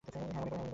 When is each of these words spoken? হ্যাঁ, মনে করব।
হ্যাঁ, 0.07 0.29
মনে 0.29 0.49
করব। 0.51 0.69